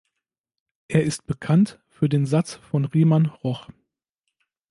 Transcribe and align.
Er 0.87 1.03
ist 1.03 1.27
bekannt 1.27 1.79
für 1.87 2.09
den 2.09 2.25
Satz 2.25 2.55
von 2.55 2.85
Riemann-Roch. 2.85 3.69